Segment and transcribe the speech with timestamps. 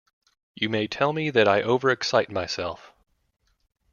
[0.55, 2.91] You may tell me that I over-excite myself.